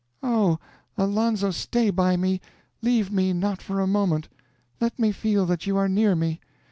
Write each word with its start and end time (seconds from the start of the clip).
"Oh; 0.23 0.57
Alonzo, 0.97 1.51
stay 1.51 1.91
by 1.91 2.17
me! 2.17 2.41
Leave 2.81 3.11
me 3.11 3.33
not 3.33 3.61
for 3.61 3.79
a 3.79 3.85
moment! 3.85 4.29
Let 4.79 4.97
me 4.97 5.11
feel 5.11 5.45
that 5.45 5.67
you 5.67 5.77
are 5.77 5.87
near 5.87 6.15
me! 6.15 6.41